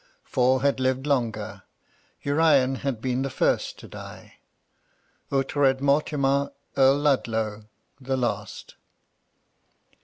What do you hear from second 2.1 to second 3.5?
Urian had been the